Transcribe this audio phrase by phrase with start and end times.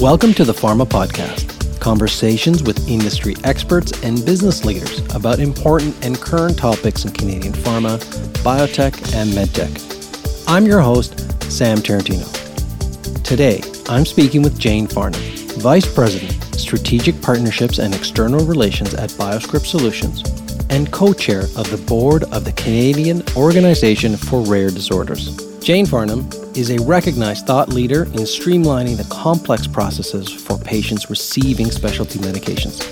[0.00, 6.16] Welcome to the Pharma Podcast, conversations with industry experts and business leaders about important and
[6.16, 7.98] current topics in Canadian pharma,
[8.44, 10.44] biotech, and medtech.
[10.46, 11.18] I'm your host,
[11.50, 12.32] Sam Tarantino.
[13.24, 15.20] Today, I'm speaking with Jane Farnham,
[15.58, 20.22] Vice President, Strategic Partnerships and External Relations at Bioscript Solutions
[20.70, 25.58] and co chair of the board of the Canadian Organization for Rare Disorders.
[25.58, 31.70] Jane Farnham is a recognized thought leader in streamlining the complex processes for patients receiving
[31.70, 32.82] specialty medications.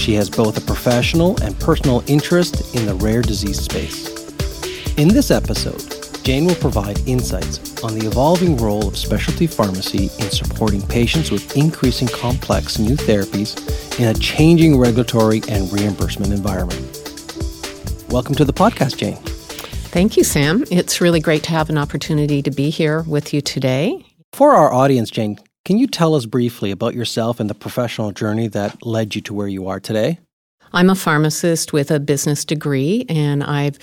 [0.00, 4.08] She has both a professional and personal interest in the rare disease space.
[4.98, 5.80] In this episode,
[6.24, 11.56] Jane will provide insights on the evolving role of specialty pharmacy in supporting patients with
[11.56, 13.54] increasing complex new therapies
[14.00, 16.80] in a changing regulatory and reimbursement environment.
[18.08, 19.31] Welcome to the podcast, Jane.
[19.92, 20.64] Thank you, Sam.
[20.70, 24.02] It's really great to have an opportunity to be here with you today.
[24.32, 28.48] For our audience, Jane, can you tell us briefly about yourself and the professional journey
[28.48, 30.18] that led you to where you are today?
[30.72, 33.78] I'm a pharmacist with a business degree, and I've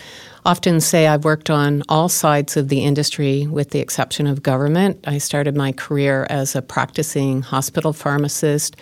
[0.45, 4.99] often say I've worked on all sides of the industry with the exception of government.
[5.05, 8.75] I started my career as a practicing hospital pharmacist.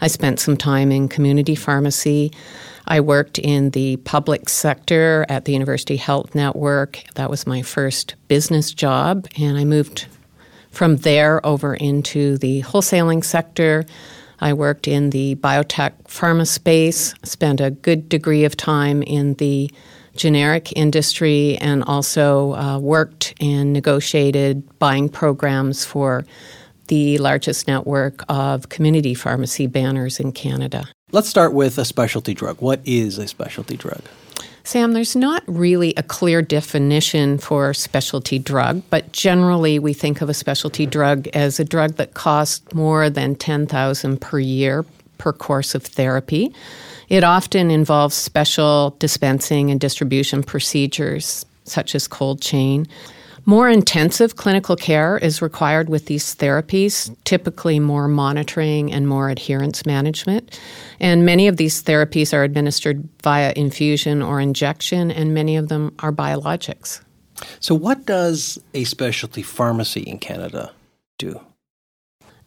[0.00, 2.32] I spent some time in community pharmacy.
[2.86, 7.02] I worked in the public sector at the University Health Network.
[7.14, 10.06] That was my first business job, and I moved
[10.70, 13.84] from there over into the wholesaling sector.
[14.40, 19.70] I worked in the biotech pharma space, spent a good degree of time in the
[20.16, 26.24] generic industry, and also uh, worked and negotiated buying programs for
[26.88, 30.86] the largest network of community pharmacy banners in Canada.
[31.14, 32.62] Let's start with a specialty drug.
[32.62, 34.00] What is a specialty drug?
[34.64, 40.30] Sam, there's not really a clear definition for specialty drug, but generally we think of
[40.30, 44.86] a specialty drug as a drug that costs more than 10,000 per year
[45.18, 46.50] per course of therapy.
[47.10, 52.86] It often involves special dispensing and distribution procedures such as cold chain.
[53.44, 59.84] More intensive clinical care is required with these therapies, typically more monitoring and more adherence
[59.84, 60.60] management.
[61.00, 65.92] And many of these therapies are administered via infusion or injection, and many of them
[65.98, 67.00] are biologics.
[67.58, 70.72] So, what does a specialty pharmacy in Canada
[71.18, 71.40] do?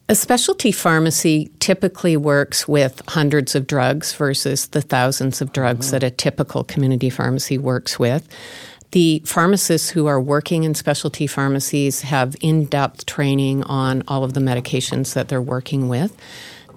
[0.07, 5.93] A specialty pharmacy typically works with hundreds of drugs versus the thousands of drugs mm-hmm.
[5.93, 8.27] that a typical community pharmacy works with.
[8.91, 14.33] The pharmacists who are working in specialty pharmacies have in depth training on all of
[14.33, 16.15] the medications that they're working with.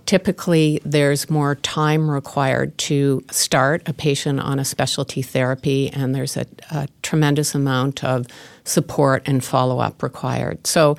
[0.07, 6.37] Typically, there's more time required to start a patient on a specialty therapy, and there's
[6.37, 8.27] a, a tremendous amount of
[8.65, 10.67] support and follow up required.
[10.67, 10.97] So,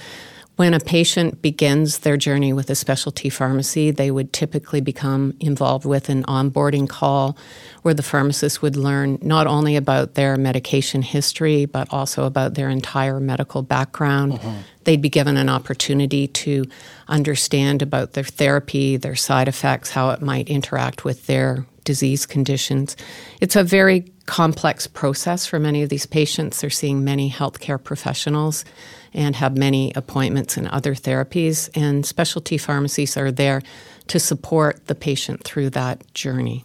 [0.60, 5.86] when a patient begins their journey with a specialty pharmacy, they would typically become involved
[5.86, 7.38] with an onboarding call
[7.84, 12.68] where the pharmacist would learn not only about their medication history, but also about their
[12.68, 14.34] entire medical background.
[14.34, 14.56] Uh-huh.
[14.84, 16.66] They'd be given an opportunity to
[17.08, 22.96] understand about their therapy, their side effects, how it might interact with their disease conditions.
[23.42, 26.62] It's a very complex process for many of these patients.
[26.62, 28.64] They're seeing many healthcare professionals
[29.12, 31.68] and have many appointments and other therapies.
[31.74, 33.64] And specialty pharmacies are there
[34.06, 36.64] to support the patient through that journey.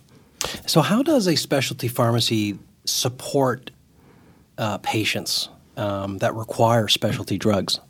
[0.67, 3.71] So, how does a specialty pharmacy support
[4.59, 5.49] uh, patients
[5.79, 7.81] um, that require specialty drugs?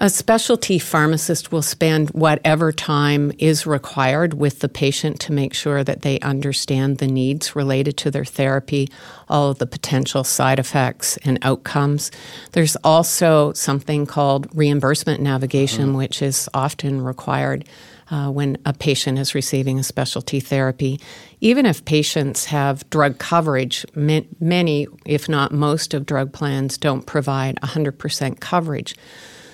[0.00, 5.82] A specialty pharmacist will spend whatever time is required with the patient to make sure
[5.82, 8.88] that they understand the needs related to their therapy,
[9.28, 12.12] all of the potential side effects and outcomes.
[12.52, 15.96] There's also something called reimbursement navigation, mm-hmm.
[15.96, 17.64] which is often required.
[18.10, 20.98] Uh, when a patient is receiving a specialty therapy.
[21.42, 27.56] Even if patients have drug coverage, many, if not most, of drug plans don't provide
[27.56, 28.94] 100% coverage.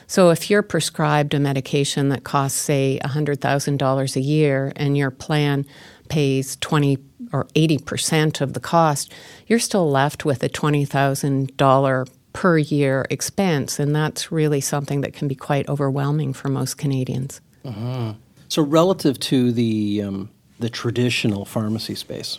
[0.07, 5.67] So if you're prescribed a medication that costs, say, $100,000 a year and your plan
[6.09, 6.99] pays 20
[7.33, 9.13] or 80% of the cost,
[9.47, 13.79] you're still left with a $20,000 per year expense.
[13.79, 17.41] And that's really something that can be quite overwhelming for most Canadians.
[17.65, 18.15] Uh-huh.
[18.49, 20.31] So, relative to the, um,
[20.61, 22.39] the traditional pharmacy space,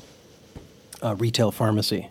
[1.02, 2.10] uh, retail pharmacy,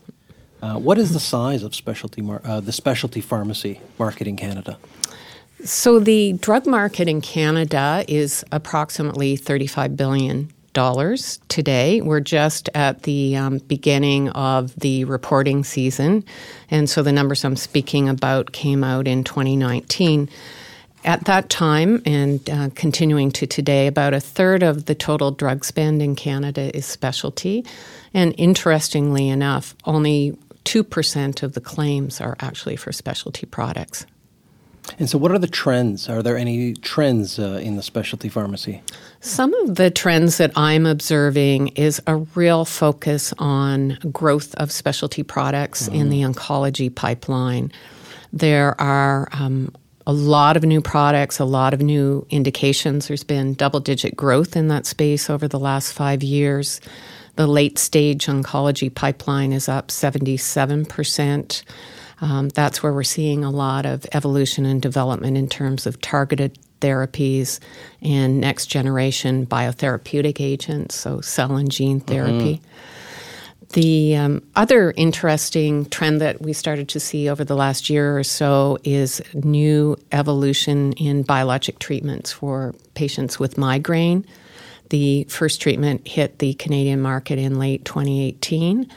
[0.60, 4.78] uh, what is the size of specialty mar- uh, the specialty pharmacy market in Canada?
[5.64, 10.52] So the drug market in Canada is approximately $35 billion
[11.48, 12.02] today.
[12.02, 16.22] We're just at the um, beginning of the reporting season.
[16.70, 20.28] And so the numbers I'm speaking about came out in 2019.
[21.06, 25.64] at that time and uh, continuing to today, about a third of the total drug
[25.64, 27.64] spend in Canada is specialty.
[28.12, 34.06] And interestingly enough, only 2% of the claims are actually for specialty products.
[34.98, 36.08] And so, what are the trends?
[36.08, 38.82] Are there any trends uh, in the specialty pharmacy?
[39.20, 45.22] Some of the trends that I'm observing is a real focus on growth of specialty
[45.22, 45.94] products mm-hmm.
[45.94, 47.72] in the oncology pipeline.
[48.32, 49.72] There are um,
[50.06, 53.08] a lot of new products, a lot of new indications.
[53.08, 56.80] There's been double digit growth in that space over the last five years.
[57.36, 61.62] The late stage oncology pipeline is up 77%.
[62.24, 66.58] Um, that's where we're seeing a lot of evolution and development in terms of targeted
[66.80, 67.60] therapies
[68.00, 72.08] and next generation biotherapeutic agents, so cell and gene mm-hmm.
[72.08, 72.56] therapy.
[72.56, 73.68] Mm-hmm.
[73.74, 78.24] The um, other interesting trend that we started to see over the last year or
[78.24, 84.24] so is new evolution in biologic treatments for patients with migraine.
[84.88, 88.90] The first treatment hit the Canadian market in late 2018.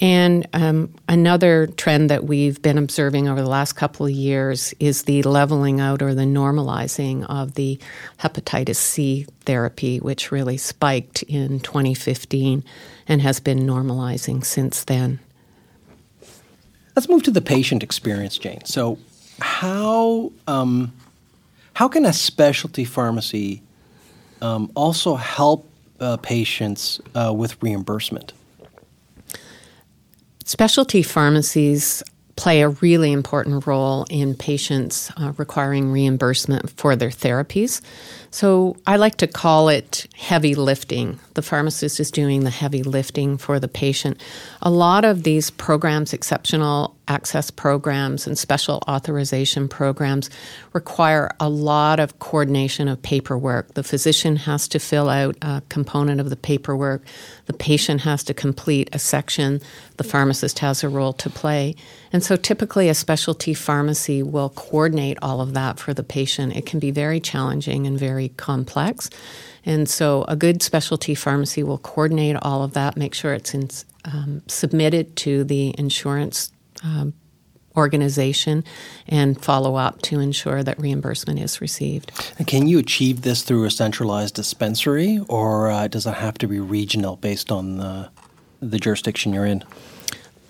[0.00, 5.04] And um, another trend that we've been observing over the last couple of years is
[5.04, 7.78] the leveling out or the normalizing of the
[8.18, 12.64] hepatitis C therapy, which really spiked in 2015
[13.06, 15.20] and has been normalizing since then.
[16.96, 18.64] Let's move to the patient experience, Jane.
[18.64, 18.98] So,
[19.40, 20.92] how um,
[21.74, 23.62] how can a specialty pharmacy
[24.40, 25.68] um, also help
[25.98, 28.32] uh, patients uh, with reimbursement?
[30.44, 32.02] Specialty pharmacies
[32.36, 37.80] play a really important role in patients uh, requiring reimbursement for their therapies.
[38.30, 41.20] So I like to call it heavy lifting.
[41.34, 44.20] The pharmacist is doing the heavy lifting for the patient.
[44.62, 50.30] A lot of these programs, exceptional access programs and special authorization programs,
[50.72, 53.74] require a lot of coordination of paperwork.
[53.74, 57.02] The physician has to fill out a component of the paperwork,
[57.46, 59.60] the patient has to complete a section,
[59.96, 61.74] the pharmacist has a role to play.
[62.12, 66.56] And so typically a specialty pharmacy will coordinate all of that for the patient.
[66.56, 69.10] It can be very challenging and very complex.
[69.66, 73.68] And so, a good specialty pharmacy will coordinate all of that, make sure it's in,
[74.04, 76.52] um, submitted to the insurance
[76.84, 77.14] um,
[77.76, 78.62] organization,
[79.08, 82.12] and follow up to ensure that reimbursement is received.
[82.38, 86.46] And can you achieve this through a centralized dispensary, or uh, does it have to
[86.46, 88.10] be regional based on the,
[88.60, 89.64] the jurisdiction you're in?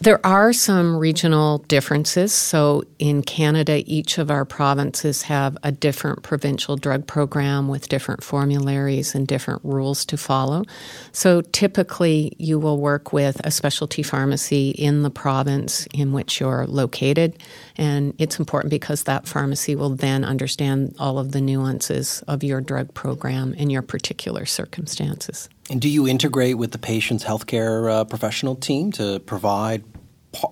[0.00, 2.34] There are some regional differences.
[2.34, 8.24] So, in Canada, each of our provinces have a different provincial drug program with different
[8.24, 10.64] formularies and different rules to follow.
[11.12, 16.66] So, typically, you will work with a specialty pharmacy in the province in which you're
[16.66, 17.40] located.
[17.76, 22.60] And it's important because that pharmacy will then understand all of the nuances of your
[22.60, 25.48] drug program in your particular circumstances.
[25.70, 29.82] And do you integrate with the patient's healthcare uh, professional team to provide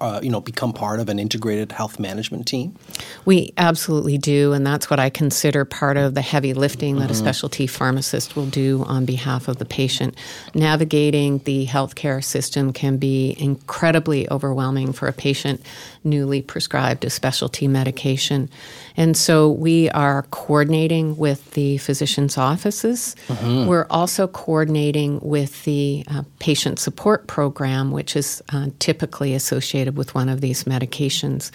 [0.01, 2.77] uh, you know, become part of an integrated health management team?
[3.25, 7.13] We absolutely do, and that's what I consider part of the heavy lifting that mm-hmm.
[7.13, 10.17] a specialty pharmacist will do on behalf of the patient.
[10.55, 15.61] Navigating the healthcare system can be incredibly overwhelming for a patient
[16.05, 18.51] newly prescribed a specialty medication.
[18.97, 23.17] And so we are coordinating with the physician's offices.
[23.29, 23.67] Mm-hmm.
[23.67, 30.15] We're also coordinating with the uh, patient support program, which is uh, typically associated with
[30.15, 31.51] one of these medications.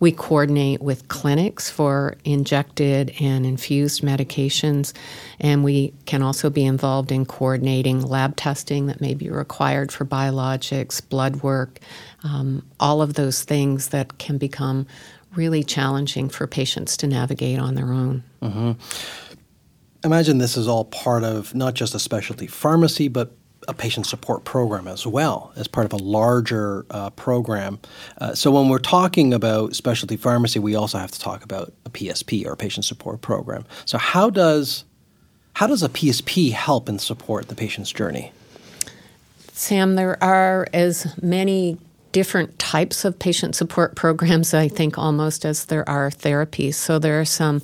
[0.00, 4.92] We coordinate with clinics for injected and infused medications,
[5.40, 10.04] and we can also be involved in coordinating lab testing that may be required for
[10.04, 11.78] biologics, blood work,
[12.24, 14.86] um, all of those things that can become
[15.36, 18.22] really challenging for patients to navigate on their own.
[18.42, 18.72] Mm-hmm.
[20.04, 23.32] Imagine this is all part of not just a specialty pharmacy, but
[23.68, 27.78] a patient support program as well as part of a larger uh, program.
[28.18, 31.90] Uh, so when we're talking about specialty pharmacy, we also have to talk about a
[31.90, 33.64] PSP or a patient support program.
[33.86, 34.84] So how does
[35.54, 38.32] how does a PSP help and support the patient's journey?
[39.52, 41.78] Sam, there are as many
[42.14, 46.74] different types of patient support programs, I think, almost as there are therapies.
[46.76, 47.60] So there are some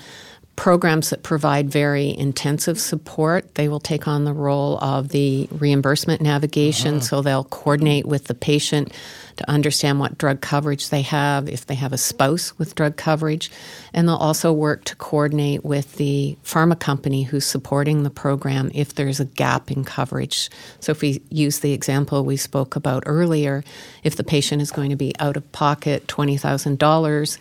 [0.61, 3.55] programs that provide very intensive support.
[3.55, 7.05] They will take on the role of the reimbursement navigation, uh-huh.
[7.05, 8.93] so they'll coordinate with the patient
[9.37, 13.51] to understand what drug coverage they have, if they have a spouse with drug coverage,
[13.95, 18.97] and they'll also work to coordinate with the pharma company who's supporting the program if
[18.97, 20.51] there's a gap in coverage.
[20.79, 23.65] So, if we use the example we spoke about earlier,
[24.05, 27.39] if the patient is going to be out of pocket $20,000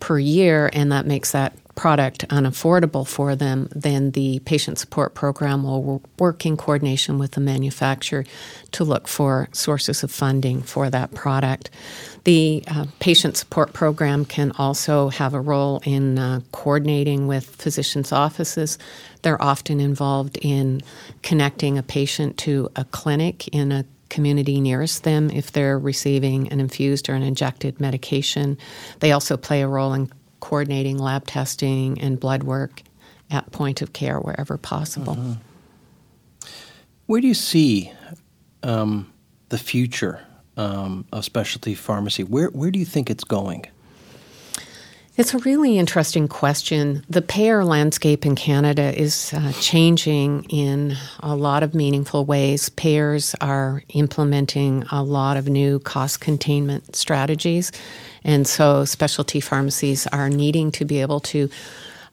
[0.00, 5.62] per year and that makes that product unaffordable for them, then the patient support program
[5.62, 8.24] will work in coordination with the manufacturer
[8.72, 11.70] to look for sources of funding for that product.
[12.24, 18.10] The uh, patient support program can also have a role in uh, coordinating with physicians'
[18.10, 18.78] offices.
[19.22, 20.80] They're often involved in
[21.22, 26.60] connecting a patient to a clinic in a community nearest them if they're receiving an
[26.60, 28.56] infused or an injected medication.
[29.00, 30.10] They also play a role in
[30.46, 32.82] coordinating lab testing and blood work
[33.32, 35.16] at point of care wherever possible.
[35.16, 35.32] Mm-hmm.
[37.06, 37.90] Where do you see
[38.62, 39.12] um,
[39.48, 40.24] the future
[40.56, 42.22] um, of specialty pharmacy?
[42.22, 43.66] Where where do you think it's going?
[45.16, 47.02] It's a really interesting question.
[47.08, 52.68] The payer landscape in Canada is uh, changing in a lot of meaningful ways.
[52.68, 57.72] Payers are implementing a lot of new cost containment strategies,
[58.26, 61.48] and so specialty pharmacies are needing to be able to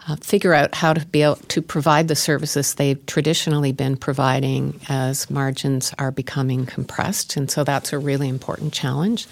[0.08, 4.80] uh, figure out how to be able to provide the services they've traditionally been providing
[4.88, 7.36] as margins are becoming compressed.
[7.36, 9.28] And so that's a really important challenge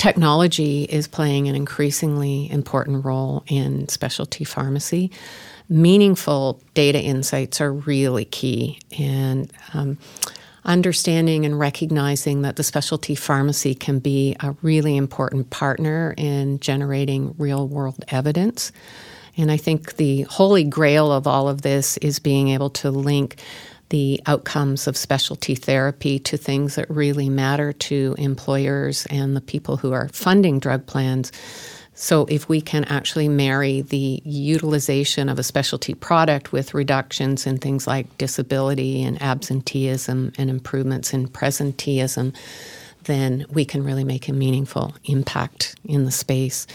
[0.00, 5.10] technology is playing an increasingly important role in specialty pharmacy.
[5.68, 9.98] Meaningful data insights are really key, and um,
[10.64, 17.34] understanding and recognizing that the specialty pharmacy can be a really important partner in generating
[17.38, 18.72] real world evidence.
[19.36, 23.36] And I think the holy grail of all of this is being able to link
[23.90, 29.76] the outcomes of specialty therapy to things that really matter to employers and the people
[29.76, 31.32] who are funding drug plans.
[31.94, 37.58] So, if we can actually marry the utilization of a specialty product with reductions in
[37.58, 42.34] things like disability and absenteeism and improvements in presenteeism,
[43.10, 46.66] then we can really make a meaningful impact in the space.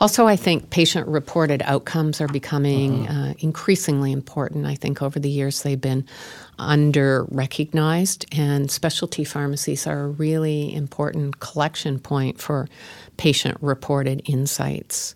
[0.00, 3.30] Also, I think patient reported outcomes are becoming uh-huh.
[3.30, 4.66] uh, increasingly important.
[4.66, 6.04] I think over the years they've been
[6.58, 12.68] under recognized, and specialty pharmacies are a really important collection point for
[13.16, 15.14] patient reported insights.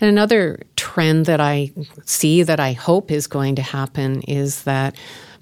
[0.00, 1.72] And another trend that I
[2.04, 4.94] see that I hope is going to happen is that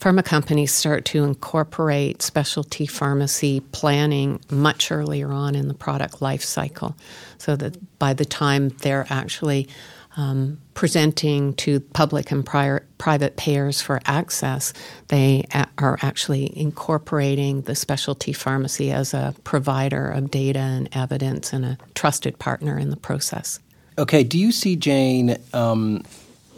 [0.02, 6.42] pharma companies start to incorporate specialty pharmacy planning much earlier on in the product life
[6.42, 6.96] cycle
[7.38, 9.68] so that by the time they're actually
[10.16, 14.72] um, presenting to public and prior, private payers for access,
[15.06, 21.52] they a- are actually incorporating the specialty pharmacy as a provider of data and evidence
[21.52, 23.60] and a trusted partner in the process.
[23.98, 26.02] Okay, do you see, Jane, um,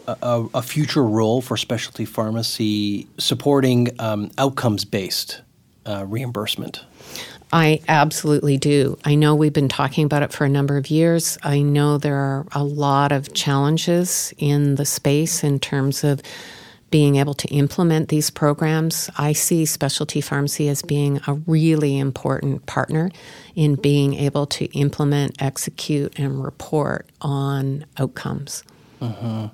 [0.06, 5.42] a, a, future role for specialty pharmacy supporting um, outcomes based
[5.86, 6.84] uh, reimbursement?
[7.52, 8.98] I absolutely do.
[9.04, 11.38] I know we've been talking about it for a number of years.
[11.42, 16.20] I know there are a lot of challenges in the space in terms of
[16.90, 19.10] being able to implement these programs.
[19.16, 23.10] I see specialty pharmacy as being a really important partner
[23.54, 28.62] in being able to implement, execute, and report on outcomes.
[29.00, 29.48] Uh-huh.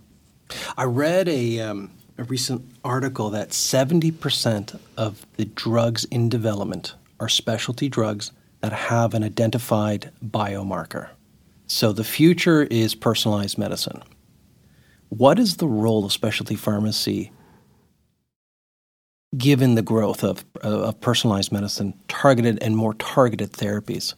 [0.77, 7.29] I read a, um, a recent article that 70% of the drugs in development are
[7.29, 11.11] specialty drugs that have an identified biomarker.
[11.67, 14.03] So the future is personalized medicine.
[15.09, 17.33] What is the role of specialty pharmacy
[19.37, 24.15] given the growth of, of personalized medicine, targeted and more targeted therapies?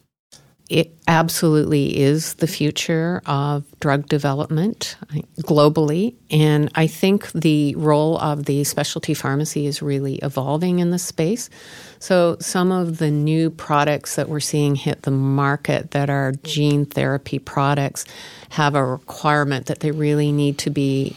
[0.73, 4.97] It absolutely is the future of drug development
[5.41, 6.15] globally.
[6.31, 11.51] And I think the role of the specialty pharmacy is really evolving in this space.
[11.99, 16.87] So, some of the new products that we're seeing hit the market that are gene
[16.87, 18.05] therapy products
[18.49, 21.15] have a requirement that they really need to be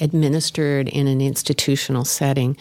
[0.00, 2.56] administered in an institutional setting.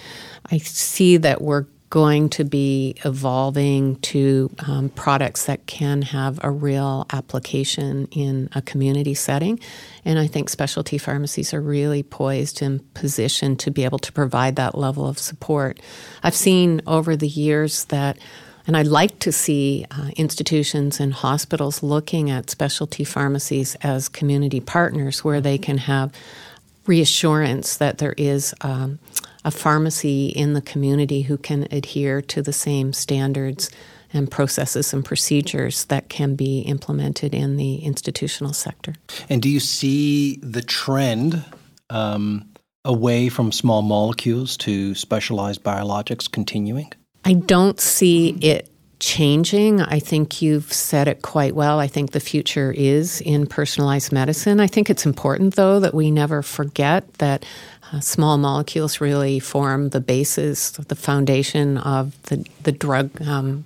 [0.51, 6.49] I see that we're going to be evolving to um, products that can have a
[6.49, 9.59] real application in a community setting.
[10.03, 14.55] And I think specialty pharmacies are really poised and positioned to be able to provide
[14.55, 15.79] that level of support.
[16.23, 18.17] I've seen over the years that
[18.65, 24.61] and I'd like to see uh, institutions and hospitals looking at specialty pharmacies as community
[24.61, 26.11] partners where they can have
[26.87, 28.99] reassurance that there is um,
[29.45, 33.69] a pharmacy in the community who can adhere to the same standards
[34.13, 38.93] and processes and procedures that can be implemented in the institutional sector.
[39.29, 41.43] And do you see the trend
[41.89, 42.45] um,
[42.85, 46.91] away from small molecules to specialized biologics continuing?
[47.25, 48.69] I don't see it
[49.03, 49.81] changing.
[49.81, 51.77] I think you've said it quite well.
[51.77, 54.61] I think the future is in personalized medicine.
[54.61, 57.45] I think it's important, though, that we never forget that
[57.91, 63.65] uh, small molecules really form the basis, the foundation of the, the drug um,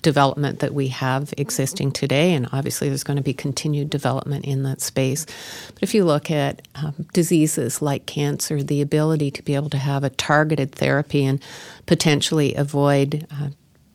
[0.00, 4.62] development that we have existing today, and obviously there's going to be continued development in
[4.62, 5.26] that space.
[5.74, 9.76] But if you look at um, diseases like cancer, the ability to be able to
[9.76, 11.38] have a targeted therapy and
[11.84, 13.50] potentially avoid uh,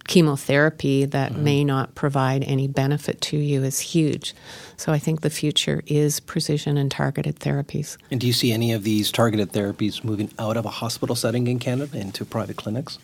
[0.08, 1.44] chemotherapy that mm-hmm.
[1.44, 4.34] may not provide any benefit to you is huge.
[4.78, 7.98] So I think the future is precision and targeted therapies.
[8.12, 11.48] And do you see any of these targeted therapies moving out of a hospital setting
[11.48, 13.00] in Canada into private clinics?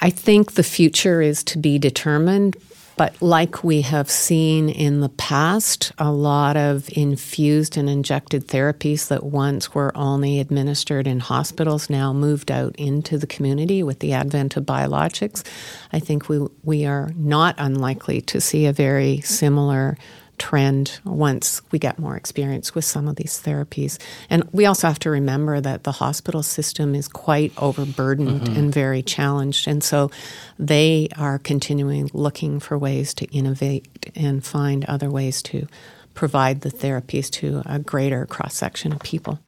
[0.00, 2.56] I think the future is to be determined,
[2.96, 9.08] but like we have seen in the past, a lot of infused and injected therapies
[9.08, 14.12] that once were only administered in hospitals now moved out into the community with the
[14.12, 15.44] advent of biologics.
[15.92, 19.96] I think we, we are not unlikely to see a very similar
[20.38, 23.98] trend once we get more experience with some of these therapies.
[24.28, 28.56] And we also have to remember that the hospital system is quite overburdened mm-hmm.
[28.56, 29.68] and very challenged.
[29.68, 30.10] And so
[30.58, 35.66] they are continuing looking for ways to innovate and find other ways to
[36.14, 39.40] provide the therapies to a greater cross section of people.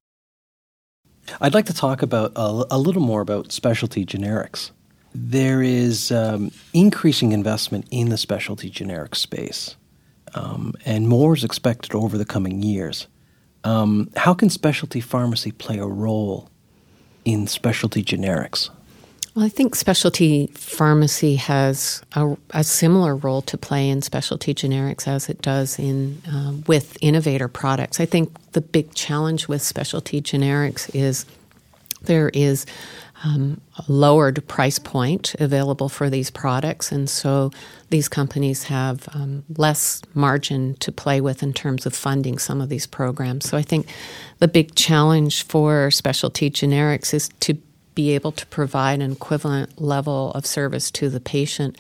[1.40, 4.71] I'd like to talk about a, a, little more about specialty generics.
[5.12, 9.76] There is um, increasing investment in the specialty generic space
[10.37, 13.07] um, and more is expected over the coming years.
[13.64, 16.49] Um, how can specialty pharmacy play a role
[17.25, 18.71] in specialty generics?
[19.35, 25.07] Well, I think specialty pharmacy has a, a, similar role to play in specialty generics
[25.07, 28.00] as it does in uh, with innovator products.
[28.00, 31.26] I think the big challenge with specialty generics is
[32.02, 32.64] there is
[33.25, 37.50] um, lowered price point available for these products, and so
[37.90, 42.68] these companies have um, less margin to play with in terms of funding some of
[42.68, 43.49] these programs.
[43.49, 43.88] So I think
[44.38, 47.56] the big challenge for specialty generics is to
[47.94, 51.79] be able to provide an equivalent level of service to the patient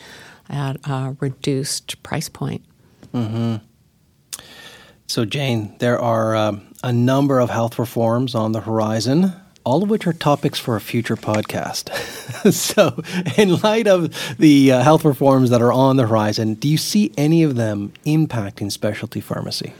[0.48, 2.64] at a reduced price point.
[3.12, 3.56] Mm-hmm.
[5.06, 9.32] So, Jane, there are um, a number of health reforms on the horizon
[9.66, 11.92] all of which are topics for a future podcast.
[12.52, 13.02] so,
[13.36, 17.12] in light of the uh, health reforms that are on the horizon, do you see
[17.18, 19.74] any of them impacting specialty pharmacy?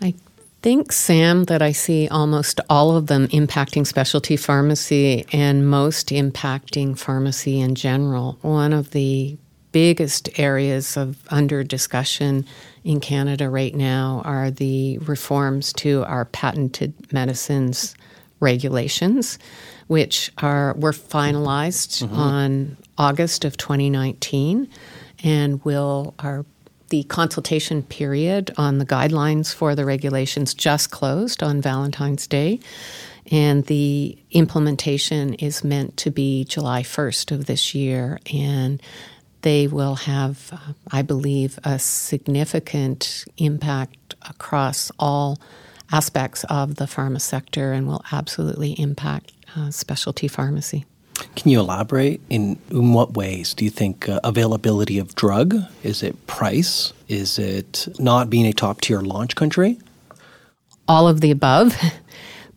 [0.00, 0.14] I
[0.62, 6.96] think, Sam, that I see almost all of them impacting specialty pharmacy and most impacting
[6.96, 8.38] pharmacy in general.
[8.42, 9.36] One of the
[9.72, 12.46] biggest areas of under discussion
[12.84, 17.96] in Canada right now are the reforms to our patented medicines
[18.42, 19.38] regulations,
[19.86, 22.14] which are were finalized mm-hmm.
[22.14, 24.68] on August of 2019,
[25.24, 26.44] and will are
[26.90, 32.60] the consultation period on the guidelines for the regulations just closed on Valentine's Day.
[33.30, 38.18] And the implementation is meant to be July 1st of this year.
[38.30, 38.82] And
[39.40, 45.38] they will have, uh, I believe, a significant impact across all
[45.92, 50.84] aspects of the pharma sector and will absolutely impact uh, specialty pharmacy.
[51.36, 55.56] Can you elaborate in, in what ways do you think uh, availability of drug?
[55.82, 56.92] Is it price?
[57.06, 59.78] Is it not being a top tier launch country?
[60.88, 61.76] All of the above.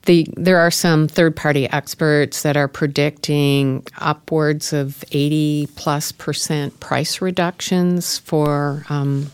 [0.05, 6.79] The, there are some third party experts that are predicting upwards of 80 plus percent
[6.79, 9.31] price reductions for um,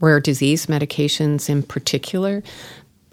[0.00, 2.44] rare disease medications in particular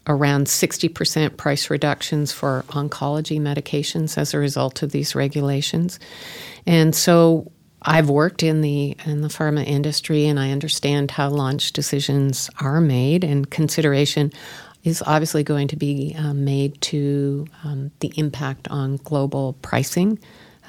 [0.08, 6.00] around 60% price reductions for oncology medications as a result of these regulations.
[6.66, 11.72] And so I've worked in the in the pharma industry and I understand how launch
[11.72, 14.34] decisions are made and consideration
[14.84, 20.20] is obviously going to be uh, made to um, the impact on global pricing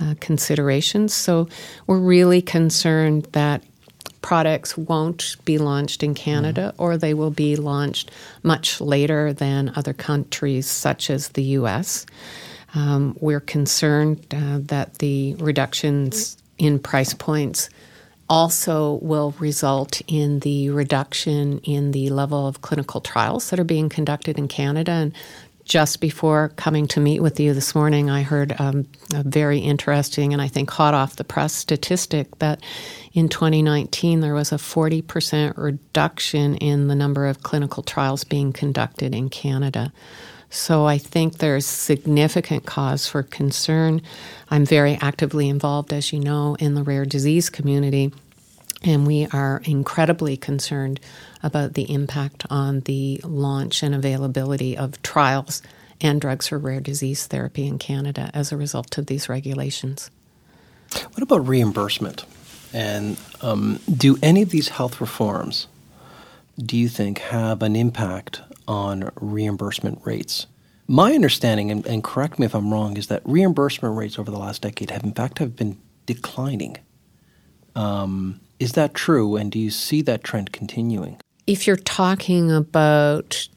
[0.00, 1.14] uh, considerations.
[1.14, 1.48] So
[1.86, 3.62] we're really concerned that
[4.22, 6.82] products won't be launched in Canada mm.
[6.82, 8.10] or they will be launched
[8.42, 12.06] much later than other countries, such as the US.
[12.74, 17.68] Um, we're concerned uh, that the reductions in price points
[18.28, 23.88] also will result in the reduction in the level of clinical trials that are being
[23.88, 24.92] conducted in Canada.
[24.92, 25.12] And
[25.64, 30.32] just before coming to meet with you this morning, I heard um, a very interesting
[30.32, 32.62] and I think hot off the press statistic that
[33.12, 39.14] in 2019 there was a 40% reduction in the number of clinical trials being conducted
[39.14, 39.92] in Canada.
[40.50, 44.02] So I think there's significant cause for concern.
[44.50, 48.12] I'm very actively involved, as you know, in the rare disease community.
[48.82, 51.00] And we are incredibly concerned
[51.42, 55.62] about the impact on the launch and availability of trials
[56.00, 60.10] and drugs for rare disease therapy in Canada as a result of these regulations.
[61.12, 62.24] What about reimbursement?
[62.72, 65.66] And um, do any of these health reforms,
[66.56, 70.46] do you think, have an impact on reimbursement rates?
[70.86, 74.38] My understanding, and, and correct me if I'm wrong, is that reimbursement rates over the
[74.38, 76.76] last decade have, in fact, have been declining.
[77.76, 81.18] Um, is that true, and do you see that trend continuing?
[81.46, 83.48] If you're talking about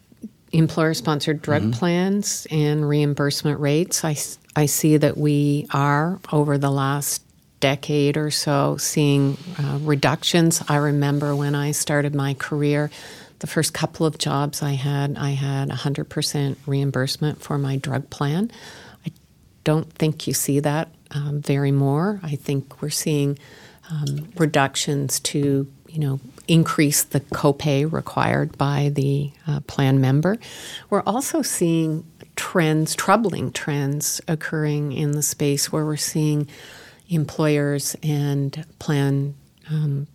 [0.52, 1.72] employer sponsored drug mm-hmm.
[1.72, 4.16] plans and reimbursement rates, I,
[4.56, 7.24] I see that we are, over the last
[7.64, 10.62] decade or so, seeing uh, reductions.
[10.68, 12.92] I remember when I started my career,
[13.40, 18.52] the first couple of jobs I had, I had 100% reimbursement for my drug plan.
[19.06, 19.12] I
[19.64, 22.20] don't think you see that um, very more.
[22.22, 23.40] I think we're seeing
[23.90, 30.38] um, reductions to, you know, increase the copay required by the uh, plan member.
[30.90, 32.04] We're also seeing
[32.36, 36.50] trends, troubling trends occurring in the space where we're seeing
[37.14, 39.36] employers and plan
[39.70, 40.08] um,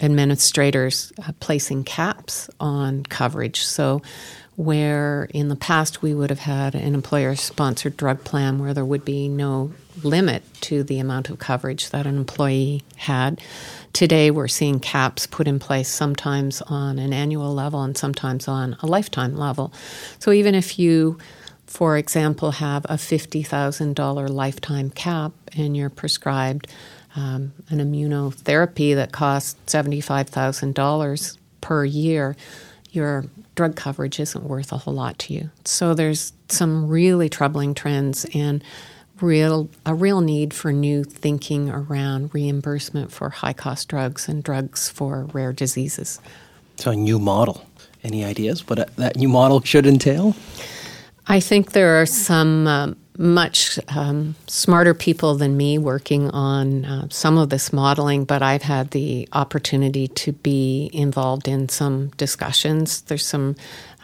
[0.00, 3.64] administrators uh, placing caps on coverage.
[3.64, 4.02] So,
[4.56, 8.84] where in the past we would have had an employer sponsored drug plan where there
[8.84, 9.72] would be no
[10.04, 13.40] limit to the amount of coverage that an employee had.
[13.92, 18.76] Today, we're seeing caps put in place sometimes on an annual level and sometimes on
[18.80, 19.72] a lifetime level.
[20.18, 21.18] So, even if you,
[21.66, 26.68] for example, have a $50,000 lifetime cap and you're prescribed
[27.16, 32.36] um, an immunotherapy that costs $75,000 per year,
[32.90, 33.24] your
[33.54, 35.50] drug coverage isn't worth a whole lot to you.
[35.64, 38.62] So there's some really troubling trends and
[39.20, 44.88] real a real need for new thinking around reimbursement for high cost drugs and drugs
[44.88, 46.20] for rare diseases.
[46.76, 47.64] So a new model.
[48.02, 50.34] Any ideas what that new model should entail?
[51.26, 57.06] I think there are some um, much um, smarter people than me working on uh,
[57.10, 63.02] some of this modeling, but I've had the opportunity to be involved in some discussions.
[63.02, 63.54] There's some,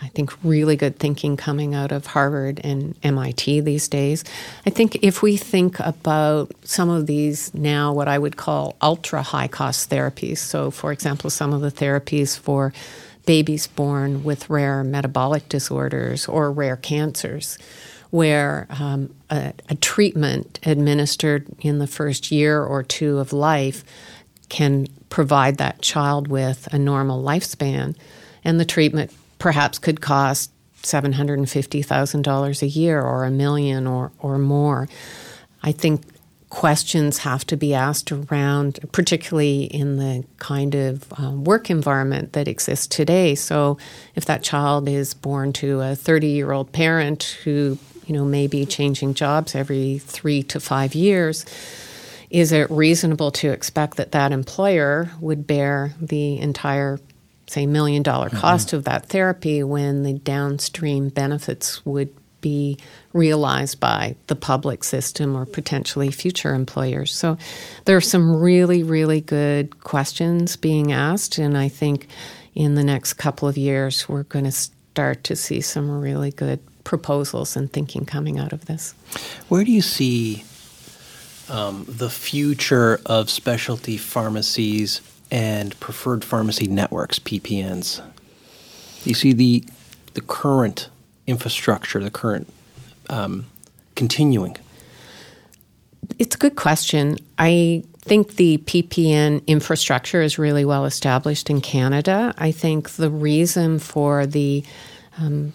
[0.01, 4.23] I think, really good thinking coming out of Harvard and MIT these days.
[4.65, 9.23] I think if we think about some of these now, what I would call ultra
[9.23, 12.73] high cost therapies, so for example, some of the therapies for
[13.27, 17.59] babies born with rare metabolic disorders or rare cancers
[18.11, 23.85] where um, a, a, treatment administered in the first year or two of life
[24.49, 27.97] can provide that child with a normal lifespan.
[28.43, 30.51] And the treatment perhaps could cost
[30.83, 34.89] $750,000 a year or a million or, or more.
[35.63, 36.03] I think
[36.51, 42.49] questions have to be asked around, particularly in the kind of um, work environment that
[42.49, 43.35] exists today.
[43.35, 43.79] So,
[44.15, 47.79] if that child is born to a 30 year old parent who
[48.11, 51.47] you know, maybe changing jobs every three to five years,
[52.29, 56.99] is it reasonable to expect that that employer would bear the entire,
[57.47, 58.39] say, million dollar mm-hmm.
[58.39, 58.79] cost mm-hmm.
[58.79, 62.79] of that therapy when the downstream benefits would be
[63.13, 67.15] realized by the public system or potentially future employers?
[67.15, 67.39] So
[67.85, 72.09] there are some really, really good questions being asked, and I think
[72.55, 76.61] in the next couple of years we're going to start to see some really good
[76.85, 78.95] proposals and thinking coming out of this.
[79.49, 80.45] Where do you see
[81.49, 85.01] um, the future of specialty pharmacies
[85.31, 88.03] and preferred pharmacy networks, PPNs?
[89.05, 89.65] You see the
[90.15, 90.91] the current
[91.31, 92.53] infrastructure, the current
[93.09, 93.47] um,
[93.95, 94.57] continuing?
[96.19, 97.19] It's a good question.
[97.39, 102.35] I think the PPN infrastructure is really well established in Canada.
[102.39, 104.65] I think the reason for the
[105.19, 105.53] um,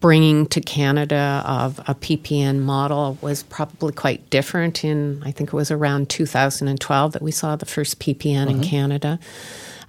[0.00, 5.56] bringing to Canada of a PPN model was probably quite different in, I think it
[5.56, 8.62] was around 2012 that we saw the first PPN in mm-hmm.
[8.62, 9.18] Canada.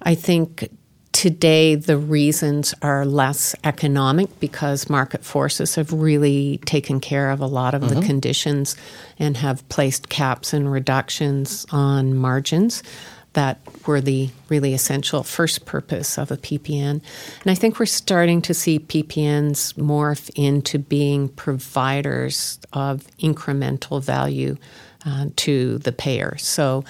[0.02, 0.68] I think
[1.12, 7.46] today the reasons are less economic because market forces have really taken care of a
[7.46, 8.00] lot of mm-hmm.
[8.00, 8.76] the conditions
[9.18, 12.82] and have placed caps and reductions on margins
[13.34, 17.00] that were the really essential first purpose of a PPN.
[17.42, 24.56] And I think we're starting to see PPNs morph into being providers of incremental value
[25.06, 26.36] uh, to the payer.
[26.38, 26.84] So,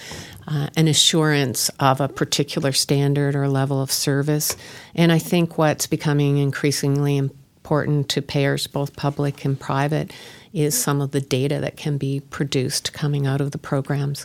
[0.47, 4.57] uh, an assurance of a particular standard or level of service.
[4.95, 10.13] And I think what's becoming increasingly important to payers, both public and private,
[10.55, 14.25] is some of the data that can be produced coming out of the programs.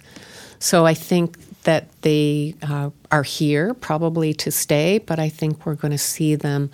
[0.59, 5.75] So I think that they uh, are here probably to stay, but I think we're
[5.75, 6.71] going to see them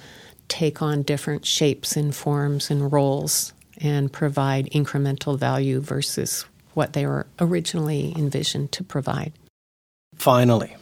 [0.48, 7.06] take on different shapes and forms and roles and provide incremental value versus what they
[7.06, 9.34] were originally envisioned to provide.
[10.16, 10.76] Finally,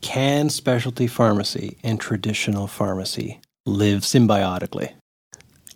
[0.00, 4.92] can specialty pharmacy and traditional pharmacy live symbiotically?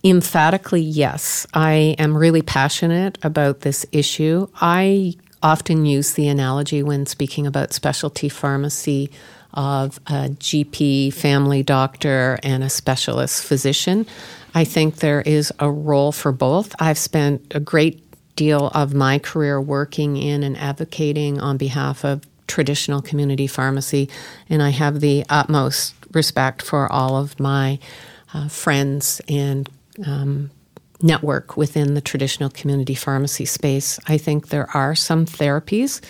[0.02, 1.46] Emphatically, yes.
[1.52, 4.46] I am really passionate about this issue.
[4.60, 9.10] I often use the analogy when speaking about specialty pharmacy
[9.52, 14.06] of a GP, family doctor, and a specialist physician.
[14.54, 16.74] I think there is a role for both.
[16.78, 18.09] I've spent a great
[18.40, 24.08] deal of my career working in and advocating on behalf of traditional community pharmacy,
[24.48, 27.78] and I have the utmost respect for all of my
[28.32, 29.68] uh, friends and
[30.06, 30.50] um,
[31.02, 34.00] network within the traditional community pharmacy space.
[34.08, 36.00] I think there are some therapies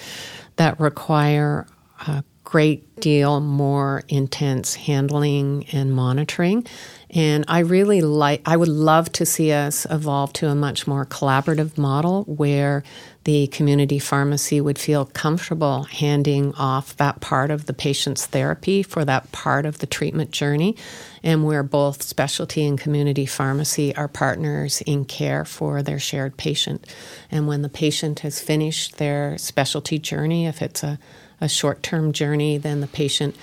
[0.54, 1.66] that require
[2.06, 6.66] a great deal more intense handling and monitoring.
[7.10, 11.06] And I really like, I would love to see us evolve to a much more
[11.06, 12.82] collaborative model where
[13.22, 19.04] the community pharmacy would feel comfortable handing off that part of the patient's therapy for
[19.04, 20.76] that part of the treatment journey,
[21.22, 26.84] and where both specialty and community pharmacy are partners in care for their shared patient.
[27.30, 30.98] And when the patient has finished their specialty journey, if it's a,
[31.40, 33.36] a short term journey, then the patient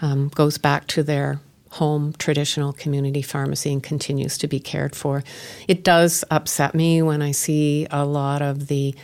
[0.00, 1.40] um, goes back to their
[1.70, 5.24] home traditional community pharmacy and continues to be cared for.
[5.66, 8.94] It does upset me when I see a lot of the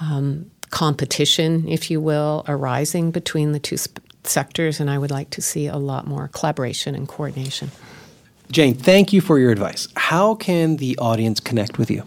[0.00, 5.30] um, competition, if you will, arising between the two sp- sectors, and I would like
[5.30, 7.70] to see a lot more collaboration and coordination.
[8.50, 9.88] Jane, thank you for your advice.
[9.96, 12.04] How can the audience connect with you?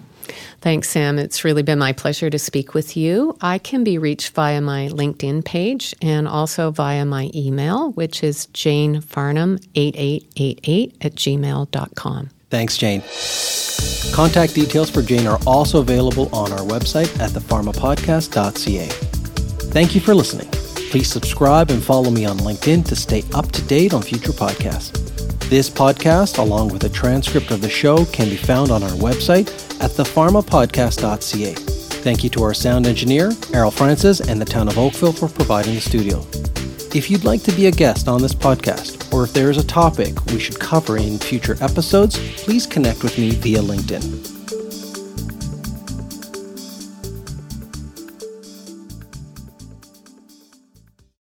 [0.61, 1.17] Thanks, Sam.
[1.17, 3.37] It's really been my pleasure to speak with you.
[3.41, 8.47] I can be reached via my LinkedIn page and also via my email, which is
[8.47, 12.29] janefarnham8888 at gmail.com.
[12.49, 13.01] Thanks, Jane.
[14.13, 18.87] Contact details for Jane are also available on our website at thepharmapodcast.ca.
[19.71, 20.49] Thank you for listening.
[20.89, 25.08] Please subscribe and follow me on LinkedIn to stay up to date on future podcasts.
[25.49, 29.49] This podcast, along with a transcript of the show, can be found on our website
[29.81, 31.53] at thepharmapodcast.ca.
[31.55, 35.73] Thank you to our sound engineer, Errol Francis, and the town of Oakville for providing
[35.73, 36.19] the studio.
[36.93, 39.65] If you'd like to be a guest on this podcast, or if there is a
[39.65, 44.38] topic we should cover in future episodes, please connect with me via LinkedIn.